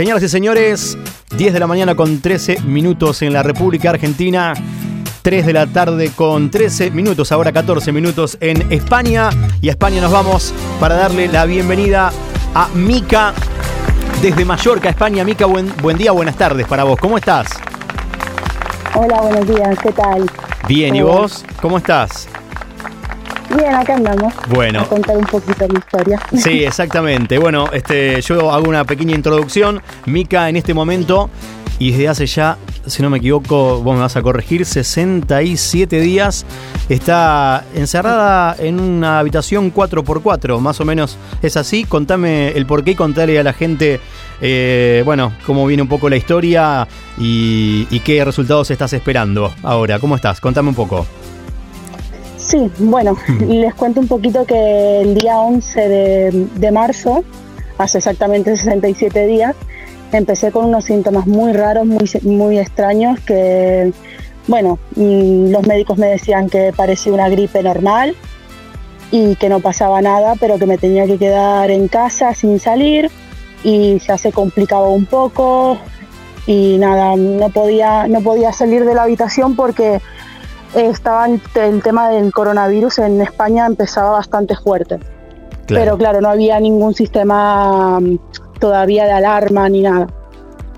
[0.00, 0.96] Señoras y señores,
[1.36, 4.54] 10 de la mañana con 13 minutos en la República Argentina.
[5.20, 9.28] 3 de la tarde con 13 minutos, ahora 14 minutos en España.
[9.60, 12.12] Y a España nos vamos para darle la bienvenida
[12.54, 13.34] a Mica
[14.22, 15.22] desde Mallorca, España.
[15.22, 16.98] Mica, buen, buen día, buenas tardes para vos.
[16.98, 17.48] ¿Cómo estás?
[18.94, 20.30] Hola, buenos días, ¿qué tal?
[20.66, 21.44] Bien, ¿y vos?
[21.60, 22.26] ¿Cómo estás?
[23.56, 24.32] Bien, acá andamos.
[24.48, 24.82] Bueno.
[24.82, 26.20] A contar un poquito mi historia.
[26.36, 27.38] Sí, exactamente.
[27.38, 29.82] Bueno, este, yo hago una pequeña introducción.
[30.06, 31.30] Mica en este momento,
[31.80, 36.44] y desde hace ya, si no me equivoco, vos me vas a corregir, 67 días,
[36.90, 41.84] está encerrada en una habitación 4x4, más o menos es así.
[41.84, 43.98] Contame el porqué y contale a la gente,
[44.42, 46.86] eh, bueno, cómo viene un poco la historia
[47.18, 49.98] y, y qué resultados estás esperando ahora.
[49.98, 50.38] ¿Cómo estás?
[50.40, 51.06] Contame un poco.
[52.50, 57.22] Sí, bueno, les cuento un poquito que el día 11 de, de, marzo,
[57.78, 59.54] hace exactamente 67 días,
[60.10, 63.92] empecé con unos síntomas muy raros, muy, muy extraños, que,
[64.48, 68.16] bueno, mm, los médicos me decían que parecía una gripe normal
[69.12, 73.12] y que no pasaba nada, pero que me tenía que quedar en casa sin salir
[73.62, 75.78] y ya se complicaba un poco
[76.48, 80.00] y nada, no podía, no podía salir de la habitación porque
[80.74, 84.98] estaba el tema del coronavirus en España empezaba bastante fuerte.
[85.66, 85.84] Claro.
[85.84, 88.18] Pero claro, no había ningún sistema mm,
[88.58, 90.08] todavía de alarma ni nada.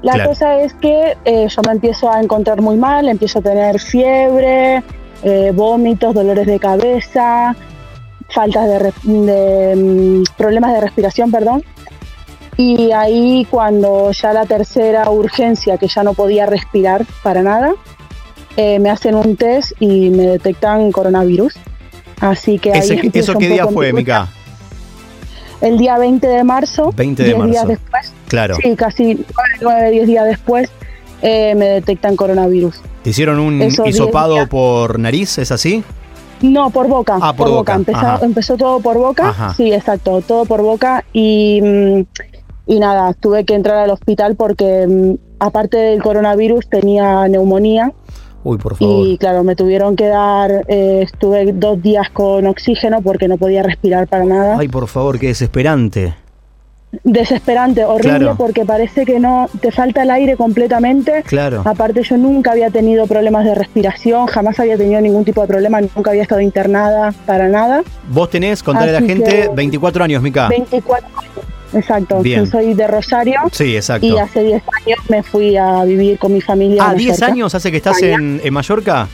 [0.03, 0.31] La claro.
[0.31, 4.83] cosa es que eh, yo me empiezo a encontrar muy mal, empiezo a tener fiebre,
[5.23, 7.55] eh, vómitos, dolores de cabeza,
[8.29, 11.63] faltas de, de um, problemas de respiración, perdón.
[12.57, 17.75] Y ahí cuando ya la tercera urgencia, que ya no podía respirar para nada,
[18.57, 21.55] eh, me hacen un test y me detectan coronavirus.
[22.21, 24.29] Así que ahí ¿Ese, ¿Eso qué día fue, Mica?
[25.61, 26.93] El día 20 de marzo.
[26.97, 27.53] 20 de 10 marzo.
[27.53, 28.13] días después.
[28.29, 28.57] Claro.
[28.57, 29.25] Sí, casi
[29.61, 30.71] 9, 10 días después
[31.23, 32.81] eh, me detectan coronavirus.
[33.03, 35.39] ¿Te hicieron un Esos hisopado por nariz?
[35.39, 35.83] ¿Es así?
[36.43, 37.19] No, por boca.
[37.21, 37.75] Ah, por boca.
[37.75, 38.19] Empezó, Ajá.
[38.23, 39.29] empezó todo por boca.
[39.29, 39.55] Ajá.
[39.55, 41.05] Sí, exacto, todo por boca.
[41.13, 42.01] Y, mm,
[42.67, 47.93] y nada, tuve que entrar al hospital porque mm, aparte del coronavirus tenía neumonía.
[48.45, 49.07] Uy, por favor.
[49.07, 53.63] Y claro, me tuvieron que dar, eh, estuve dos días con oxígeno porque no podía
[53.63, 54.57] respirar para nada.
[54.59, 56.15] Ay, por favor, qué desesperante.
[57.05, 58.35] Desesperante, horrible Claro.
[58.37, 61.23] porque parece que no, te falta el aire completamente.
[61.23, 61.63] Claro.
[61.65, 65.81] Aparte yo nunca había tenido problemas de respiración, jamás había tenido ningún tipo de problema,
[65.81, 67.83] nunca había estado internada para nada.
[68.11, 70.49] Vos tenés, contale a la gente, que- 24 años, Mica.
[70.49, 71.33] 24 años,
[71.75, 72.21] exacto.
[72.23, 72.45] Bien.
[72.45, 74.07] Yo soy de Rosario Sí, exacto.
[74.07, 76.83] y hace 10 años me fui a vivir con mi familia.
[76.85, 77.27] a Ah, 10 Mallorca.
[77.33, 79.09] años hace que estás en, en Mallorca.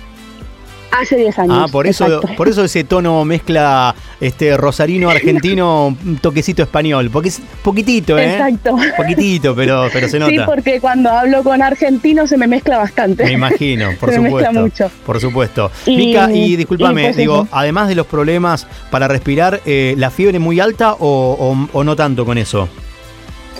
[0.90, 1.56] Hace 10 años.
[1.60, 2.28] Ah, por eso, exacto.
[2.36, 8.32] por eso ese tono mezcla este rosarino argentino, un toquecito español, porque es poquitito, ¿eh?
[8.32, 8.76] Exacto.
[8.96, 10.30] Poquitito, pero, pero se nota.
[10.32, 13.24] Sí, porque cuando hablo con argentinos se me mezcla bastante.
[13.24, 14.84] Me imagino, por Se me mezcla supuesto.
[14.84, 14.94] mucho.
[15.04, 15.70] Por supuesto.
[15.86, 20.10] Y- Mica, y discúlpame, y pues digo, además de los problemas para respirar, eh, ¿la
[20.10, 22.68] fiebre muy alta o, o- o no tanto con eso?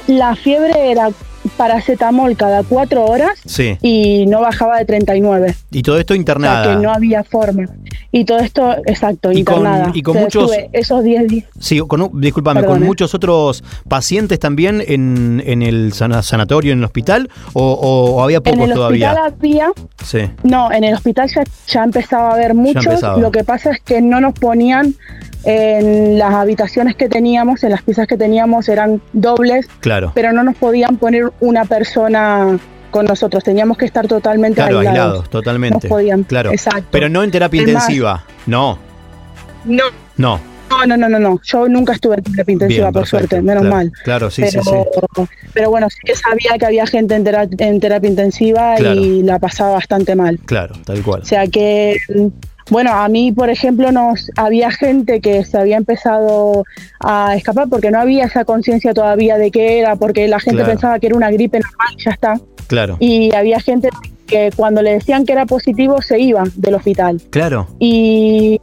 [0.07, 1.11] La fiebre era
[1.59, 3.77] paracetamol cada 4 horas Sí.
[3.83, 5.55] y no bajaba de 39.
[5.71, 6.63] Y todo esto O sea internada.
[6.77, 7.65] que no había forma.
[8.11, 9.91] Y todo esto, exacto, Y con- internada.
[9.93, 11.45] y con O sea, muchos- esos 10 días.
[11.61, 16.85] Sí, con, discúlpame, ¿con muchos otros pacientes también en, en el sana- sanatorio, en el
[16.85, 17.29] hospital?
[17.53, 19.13] ¿O, o- o había En pocos el todavía?
[19.13, 19.73] hospital había,
[20.05, 20.31] Sí.
[20.45, 23.03] no, en el hospital ya, ya empezaba a haber muchos.
[23.19, 24.95] Lo que pasa es que no nos ponían
[25.45, 30.13] en las habitaciones que teníamos, en las piezas que teníamos eran dobles, Claro.
[30.15, 32.59] pero no nos podían poner una persona
[32.91, 33.45] con nosotros.
[33.45, 34.99] Teníamos que estar totalmente Claro, aislados.
[35.05, 35.87] aislados, totalmente.
[35.89, 36.23] No podían.
[36.25, 36.51] Claro.
[36.53, 36.87] Exacto.
[36.91, 38.25] Pero no en terapia Es más- intensiva.
[38.47, 38.79] No,
[39.65, 39.85] No,
[40.17, 40.41] no.
[40.71, 41.41] no, no, no, no, no.
[41.45, 43.19] Yo nunca estuve en terapia intensiva, Bien, por perfecto.
[43.29, 43.93] suerte, menos Claro, mal.
[44.05, 45.23] Claro, sí, pero, sí, sí.
[45.53, 48.95] pero bueno, sí que sabía que había gente en, tera- en terapia intensiva Claro.
[49.01, 50.39] y la pasaba bastante mal.
[50.47, 51.23] Claro, tal cual.
[51.23, 51.97] O sea que,
[52.71, 56.65] bueno, a mí, por ejemplo, nos había gente que se había empezado
[57.01, 60.73] a escapar porque no había esa conciencia todavía de qué era, porque la gente Claro.
[60.73, 62.41] pensaba que era una gripe normal y ya está.
[62.67, 62.97] Claro.
[63.01, 63.89] Y había gente
[64.27, 67.19] que cuando le decían que era positivo se iba del hospital.
[67.31, 67.67] Claro.
[67.79, 68.61] Y,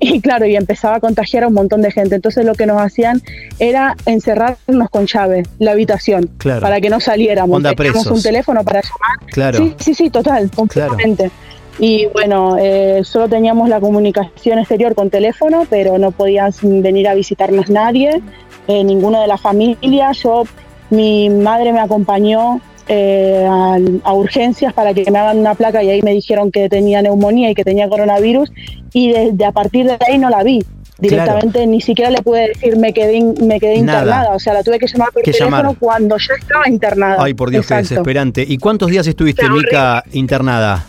[0.00, 2.14] y claro, y empezaba a contagiar a un montón de gente.
[2.14, 3.20] Entonces lo que nos hacían
[3.58, 6.62] era encerrarnos con llave la habitación Claro.
[6.62, 7.54] para que no saliéramos.
[7.54, 8.16] Onda Teníamos presos.
[8.16, 9.30] un teléfono para llamar.
[9.30, 9.58] Claro.
[9.58, 11.30] Sí, sí, sí, total, completamente.
[11.78, 17.14] Y bueno, eh, solo teníamos la comunicación exterior con teléfono, pero no podían venir a
[17.14, 18.22] visitarnos nadie,
[18.68, 20.12] eh, ninguno de la familia.
[20.12, 20.44] Yo,
[20.90, 25.90] mi madre me acompañó eh, a, a urgencias para que me hagan una placa y
[25.90, 28.52] ahí me dijeron que tenía neumonía y que tenía coronavirus
[28.92, 30.62] y desde a partir de ahí no la vi.
[30.96, 34.32] Directamente ni siquiera le pude decir me quedé, me quedé internada.
[34.32, 37.16] O sea, la tuve que llamar por teléfono cuando ya estaba internada.
[37.18, 38.44] Ay, por Dios, qué desesperante.
[38.46, 40.84] ¿Y cuántos días estuviste, Mica, internada?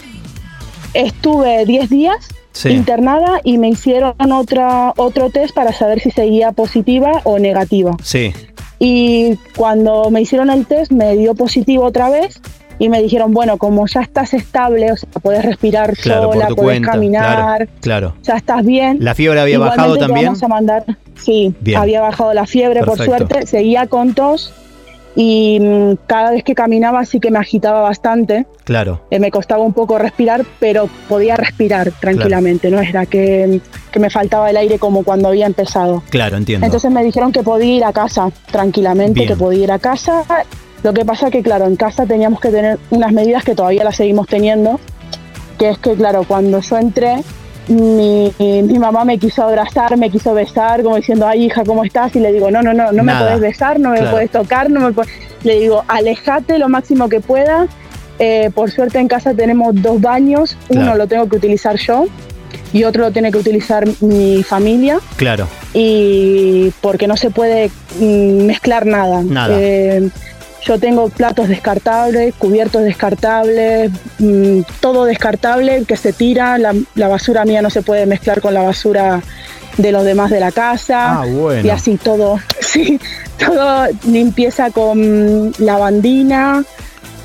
[0.96, 2.30] Estuve 10 días
[2.64, 7.98] internada y me hicieron otra, otro test para saber si seguía positiva o negativa.
[8.02, 8.34] Sí.
[8.80, 12.40] Y cuando me hicieron el test me dio positivo otra vez
[12.80, 17.70] y me dijeron, bueno, como ya estás estable, o sea, puedes respirar sola, puedes caminar,
[17.82, 18.98] claro, ya estás bien.
[19.00, 20.26] ¿La fiebre había bajado también?
[20.26, 24.54] Vamos a mandar, sí, había bajado la fiebre por suerte, seguía con tos
[25.16, 28.46] y mm, cada vez que caminaba sí que me agitaba bastante.
[28.66, 29.02] Claro.
[29.10, 34.10] Eh, me costaba un poco respirar, pero podía respirar tranquilamente, no era que, que, me
[34.10, 36.04] faltaba el aire como cuando había empezado.
[36.10, 36.66] Claro, entiendo.
[36.66, 40.24] Entonces me dijeron que podía ir a casa tranquilamente, que podía ir a casa.
[40.84, 43.96] Lo que pasa que, claro, en casa teníamos que tener unas medidas que todavía las
[43.96, 44.80] seguimos teniendo,
[45.58, 47.24] que es que, claro, cuando yo entré,
[47.68, 52.16] mi, mi, mamá me quiso abrazar, me quiso besar, como diciendo, ay hija, ¿cómo estás?
[52.16, 54.82] Y le digo, no, no, no, no me puedes besar, no me puedes tocar, no
[54.82, 55.12] me puedes...
[55.44, 57.70] Le digo, alejate lo máximo que puedas.
[58.18, 62.06] Eh, por suerte en casa tenemos dos baños, uno lo tengo que utilizar yo
[62.72, 65.00] y otro lo tiene que utilizar mi familia.
[65.16, 65.48] Claro.
[65.74, 67.70] Y porque no se puede
[68.00, 69.24] mm, mezclar nada.
[69.24, 69.56] Nada.
[69.60, 70.10] Eh,
[70.66, 76.58] yo tengo platos descartables, cubiertos descartables, mm, todo descartable que se tira.
[76.58, 79.22] La, basura mía no se puede mezclar con la basura
[79.78, 81.22] de los demás de la casa.
[81.22, 81.68] Ah, bueno.
[81.68, 83.00] Y así todo, sí,
[83.38, 86.64] todo limpieza con lavandina.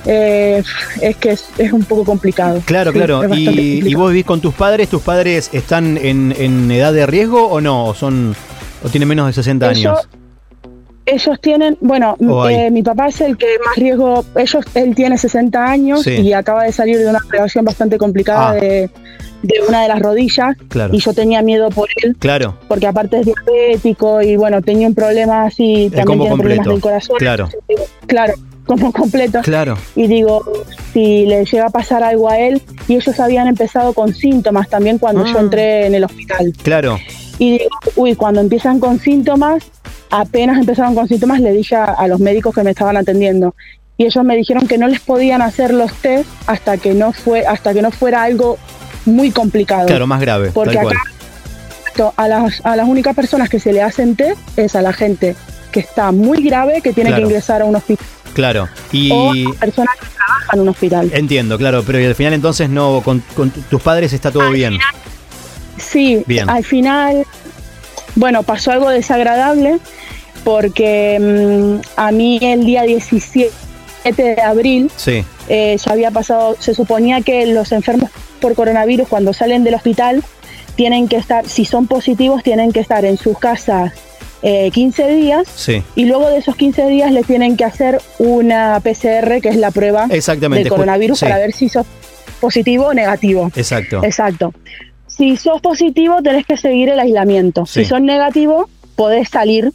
[0.04, 0.62] Eh,
[1.00, 2.60] es que es, un poco complicado.
[2.66, 3.22] Claro, claro.
[3.34, 4.88] ¿Y, vos vivís con tus padres?
[4.88, 7.86] ¿Tus padres están en, edad de riesgo o no?
[7.86, 8.36] ¿O, son,
[8.84, 9.98] o tienen menos de 60 años?
[11.12, 12.16] Ellos tienen, bueno,
[12.48, 16.64] eh, mi papá es el que más riesgo, ellos, él tiene 60 años y acaba
[16.64, 18.54] de salir de una operación bastante complicada ah.
[18.54, 18.90] de,
[19.66, 20.56] una de las rodillas
[20.92, 22.16] y yo tenía miedo por él.
[22.18, 22.56] Claro.
[22.68, 27.16] Porque aparte es diabético y bueno, tenía un problema así, también tiene problemas del corazón.
[27.18, 27.48] Claro.
[28.06, 28.34] Claro,
[28.66, 29.40] como completo.
[29.42, 29.76] Claro.
[29.96, 30.44] Y digo,
[30.92, 34.98] si le llega a pasar algo a él, y ellos habían empezado con síntomas también
[34.98, 35.40] cuando yo ah.
[35.40, 36.52] entré en el hospital.
[36.62, 36.98] Claro.
[37.38, 39.64] Y digo, uy, cuando empiezan con síntomas,
[40.10, 43.54] apenas empezaron con síntomas, le dije a, los médicos que me estaban atendiendo
[43.96, 47.46] y ellos me dijeron que no les podían hacer los test hasta que no fue
[47.46, 48.58] hasta que no fuera algo
[49.04, 49.86] muy complicado.
[49.86, 50.50] Claro, más grave.
[50.52, 51.02] Porque acá
[52.16, 55.36] a las, a las únicas personas que se le hacen test es a la gente
[55.70, 58.06] que está muy grave, que tiene que ingresar a un hospital.
[58.32, 58.68] Claro.
[58.90, 61.10] Y o a personas que trabajan en un hospital.
[61.12, 63.22] Entiendo, claro, pero al final entonces no con,
[63.68, 64.78] tus padres está todo bien.
[65.76, 66.48] sí, bien.
[66.48, 67.26] al final
[68.16, 69.78] bueno, pasó algo desagradable
[70.44, 73.50] porque mm, a mí el día 17
[74.04, 74.90] de abril
[75.48, 78.10] eh, ya había pasado, se suponía que los enfermos
[78.40, 80.22] por coronavirus cuando salen del hospital
[80.76, 83.92] tienen que estar, si son positivos, tienen que estar en sus casas
[84.42, 89.40] 15 eh, días y luego de esos 15 días les tienen que hacer una PCR,
[89.42, 91.86] que es la prueba del coronavirus, para ver si sos
[92.40, 93.50] positivo o negativo.
[93.54, 94.02] Exacto.
[94.02, 94.54] Exacto.
[95.06, 97.66] Si sos positivo, tenés que seguir el aislamiento.
[97.66, 99.72] Si sos negativo, podés salir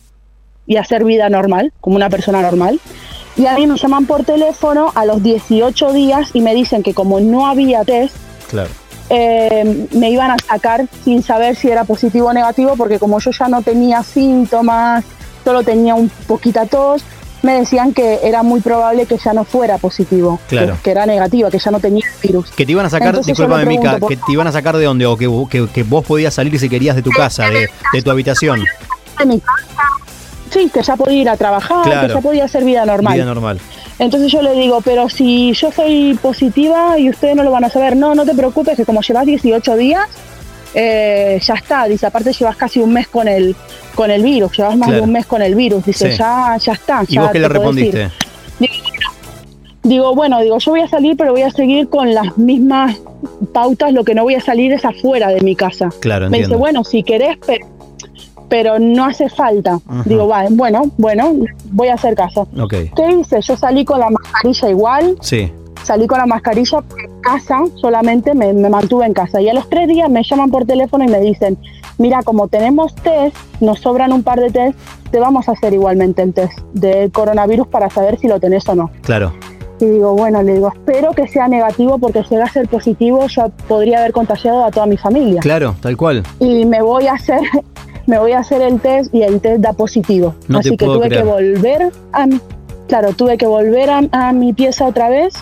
[0.68, 2.80] y hacer vida normal, como una persona normal.
[3.38, 6.94] Y a mí me llaman por teléfono a los 18 días y me dicen que
[6.94, 8.16] como no había test,
[9.10, 13.32] eh, me iban a sacar sin saber si era positivo o negativo, porque como yo
[13.32, 15.04] ya no tenía síntomas,
[15.44, 17.04] solo tenía un poquita tos,
[17.46, 20.78] me decían que era muy probable que ya no fuera positivo, claro.
[20.84, 22.50] que, era negativo, que ya no tenía virus.
[22.52, 25.16] Que te iban a sacar, disculpame Mica, que te iban a sacar de dónde, o
[25.16, 28.64] que, vos podías salir si querías de tu casa, de, tu habitación.
[29.20, 29.64] De mi casa.
[30.52, 33.14] Sí, que ya podía ir a trabajar, que ya podía hacer vida normal.
[33.14, 33.60] Vida normal.
[33.98, 37.70] Entonces yo le digo, pero si yo soy positiva y ustedes no lo van a
[37.70, 40.08] saber, no, no te preocupes, que como llevas 18 días,
[40.74, 43.56] eh, ya está, dice, aparte llevas casi un mes con el,
[43.96, 47.04] con el virus, llevas más de un mes con el virus, dice, ya, ya está.
[47.08, 48.10] ¿Y vos qué le respondiste?
[49.84, 52.98] Digo, bueno, digo, yo voy a salir, pero voy a seguir con las mismas
[53.54, 55.90] pautas, lo que no voy a salir es afuera de mi casa.
[56.00, 57.68] Claro, Me dice, bueno, si querés, pero,
[58.80, 59.80] no hace falta.
[60.06, 61.34] Digo, va, bueno, bueno,
[61.72, 62.48] voy a hacer caso.
[62.58, 62.92] Okay.
[62.96, 63.42] ¿Qué hice?
[63.42, 65.18] Yo salí con la mascarilla igual.
[65.22, 65.52] Sí
[65.86, 69.40] salí con la mascarilla en casa, solamente me, mantuve en casa.
[69.40, 71.58] Y a los tres días me llaman por teléfono y me dicen,
[71.98, 74.78] mira, como tenemos test, nos sobran un par de test,
[75.12, 78.76] te vamos a hacer igualmente el test de coronavirus para saber si lo tenés o
[78.76, 78.90] no.
[79.04, 79.34] Claro.
[79.80, 83.28] Y digo, bueno, le digo, espero que sea negativo porque si llega a ser positivo
[83.28, 85.42] yo podría haber contagiado a toda mi familia.
[85.42, 86.24] Claro, tal cual.
[86.40, 87.42] Y me voy a hacer,
[88.08, 90.36] me voy a hacer el test y el test da positivo.
[90.54, 92.28] Así que tuve que volver a
[92.88, 95.34] claro, tuve que volver a mi pieza otra vez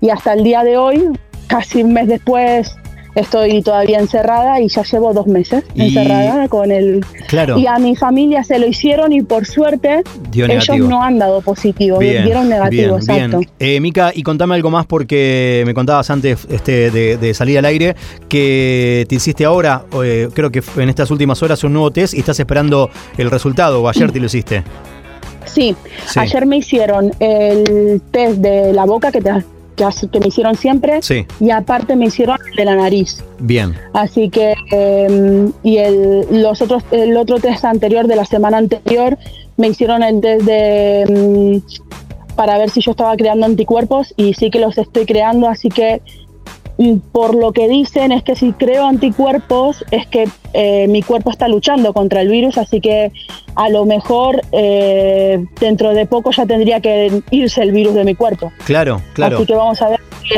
[0.00, 2.76] y hasta el día de hoy, casi un mes después,
[3.14, 7.04] estoy todavía encerrada y ya llevo dos meses Y- encerrada con el...
[7.28, 7.58] Claro.
[7.58, 10.02] Y a mi familia se lo hicieron y por suerte
[10.32, 13.38] ellos no han dado positivo, Bien, dieron negativo, bien, exacto.
[13.38, 13.50] bien.
[13.58, 17.64] Eh, Mica, y contame algo más porque me contabas antes este, de, de salir al
[17.64, 17.94] aire
[18.28, 22.20] que te hiciste ahora, eh, creo que en estas últimas horas, un nuevo test y
[22.20, 24.62] estás esperando el resultado, o ayer te lo hiciste.
[25.46, 26.18] Sí, Sí.
[26.18, 29.30] ayer me hicieron el test de la boca que, te,
[29.74, 33.22] que, me hicieron siempre Sí, y aparte me hicieron el de la nariz.
[33.38, 33.74] bien.
[33.92, 39.18] Así que, eh, y el, los otros, el otro test anterior de la semana anterior
[39.56, 44.50] me hicieron el test de mm, para ver si yo estaba creando anticuerpos y sí
[44.50, 46.02] que los estoy creando, así que
[47.12, 51.46] por lo que dicen es que si creo anticuerpos es que eh, mi cuerpo está
[51.48, 53.12] luchando contra el virus, así que
[53.54, 58.14] a lo mejor eh, dentro de poco ya tendría que irse el virus de mi
[58.14, 58.52] cuerpo.
[58.64, 59.36] Claro, claro.
[59.36, 60.34] Así que vamos a ver si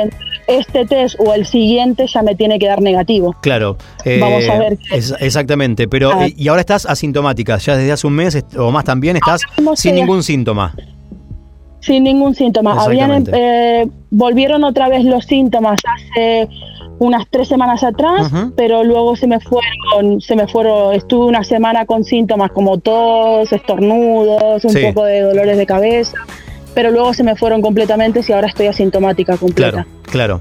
[0.47, 3.35] este test o el siguiente ya me tiene que dar negativo.
[3.41, 3.77] Claro.
[4.05, 6.27] Eh, Vamos a ver es- exactamente, pero Ah.
[6.29, 9.41] y ahora estás asintomática, ya desde hace un mes o más también estás
[9.75, 10.75] sin ningún síntoma.
[11.87, 12.83] Sin ningún síntoma.
[12.83, 16.49] Habían, eh, volvieron otra vez los síntomas hace
[16.99, 21.87] unas tres semanas atrás, pero luego se me fueron, se me fueron, estuve una semana
[21.87, 24.83] con síntomas como tos, estornudos, un Sí.
[24.87, 26.17] poco de dolores de cabeza,
[26.75, 29.87] pero luego se me fueron completamente y ahora estoy asintomática completa.
[30.11, 30.41] Claro,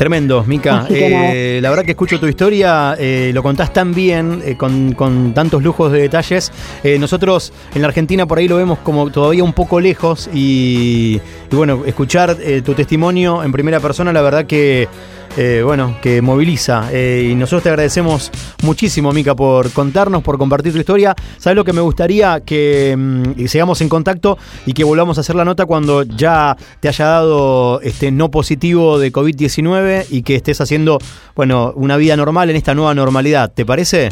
[0.00, 0.86] Tremendo, Mica.
[0.88, 5.34] Eh, la verdad que escucho tu historia, eh, lo contás tan bien, eh, con, con
[5.34, 6.50] tantos lujos de detalles.
[6.98, 11.20] Nosotros en la Argentina por ahí lo vemos como todavía un poco lejos y,
[11.52, 14.88] y bueno, escuchar tu testimonio en primera persona, la verdad que,
[15.36, 16.88] eh, bueno, que moviliza.
[16.92, 18.30] Eh, y nosotros te agradecemos
[18.62, 21.14] muchísimo, Mica, por contarnos, por compartir tu historia.
[21.38, 22.40] ¿Sabes lo que me gustaría?
[22.40, 26.88] Que mm, sigamos en contacto y que volvamos a hacer la nota cuando ya te
[26.88, 30.98] haya dado este no positivo de COVID-19 y que estés haciendo,
[31.34, 33.52] bueno, una vida normal en esta nueva normalidad.
[33.52, 34.10] ¿Te parece?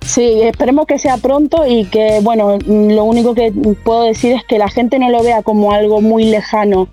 [0.00, 3.52] Sí, esperemos que sea pronto y que, bueno, lo único que
[3.84, 6.88] puedo decir es que la gente no lo vea como algo muy lejano,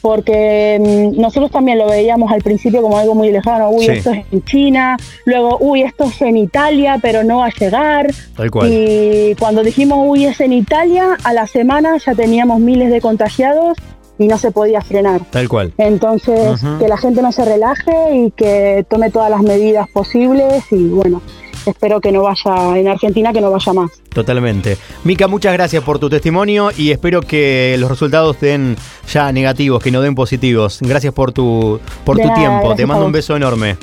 [0.00, 0.78] porque
[1.14, 3.90] mm, nosotros también lo veíamos al principio como algo muy lejano, uy, Sí.
[3.92, 4.96] esto es en China,
[5.26, 8.06] luego, uy, esto es en Italia, pero no va a llegar.
[8.36, 8.70] Tal cual.
[8.72, 13.76] Y cuando dijimos, uy, es en Italia, a la semana ya teníamos miles de contagiados
[14.18, 15.22] y no se podía frenar.
[15.30, 15.72] Tal cual.
[15.76, 20.86] Entonces, que la gente no se relaje y que tome todas las medidas posibles y
[20.88, 21.20] bueno,
[21.66, 23.90] espero que no vaya en Argentina, que no vaya más.
[24.10, 24.76] Totalmente.
[25.04, 28.76] Mica, muchas gracias por tu testimonio y espero que los resultados den
[29.12, 30.78] ya negativos, que no den positivos.
[30.80, 32.74] Gracias por tu, por De tu nada, tiempo.
[32.74, 33.76] Te mando un beso enorme.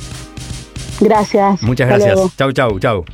[1.00, 1.62] Gracias.
[1.64, 2.20] Muchas gracias.
[2.38, 3.06] Chau, chau, chau.